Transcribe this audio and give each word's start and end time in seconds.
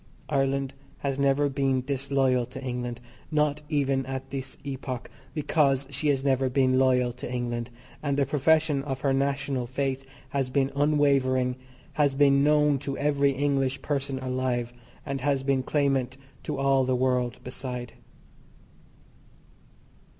Ireland 0.29 0.73
has 0.97 1.19
never 1.19 1.47
been 1.47 1.81
disloyal 1.85 2.47
to 2.47 2.63
England, 2.63 2.99
not 3.29 3.61
even 3.69 4.03
at 4.07 4.31
this 4.31 4.57
epoch, 4.63 5.11
because 5.35 5.87
she 5.91 6.07
has 6.07 6.23
never 6.23 6.49
been 6.49 6.79
loyal 6.79 7.13
to 7.13 7.31
England, 7.31 7.69
and 8.01 8.17
the 8.17 8.25
profession 8.25 8.81
of 8.81 9.01
her 9.01 9.13
National 9.13 9.67
faith 9.67 10.03
has 10.29 10.49
been 10.49 10.71
unwavering, 10.75 11.55
has 11.93 12.15
been 12.15 12.43
known 12.43 12.79
to 12.79 12.97
every 12.97 13.33
English 13.33 13.83
person 13.83 14.17
alive, 14.17 14.73
and 15.05 15.21
has 15.21 15.43
been 15.43 15.61
clamant 15.61 16.17
to 16.41 16.57
all 16.57 16.83
the 16.83 16.95
world 16.95 17.39
beside. 17.43 17.93